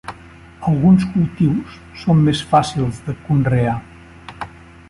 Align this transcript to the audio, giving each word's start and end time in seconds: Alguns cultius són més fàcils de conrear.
Alguns 0.69 1.05
cultius 1.17 1.77
són 2.05 2.25
més 2.31 2.43
fàcils 2.55 3.05
de 3.11 3.19
conrear. 3.29 3.79